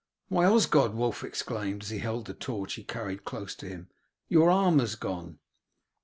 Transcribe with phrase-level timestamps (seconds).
[0.29, 3.89] "Why, Osgod," Wulf exclaimed, as he held the torch he carried close to him,
[4.29, 5.37] "your arm has gone!"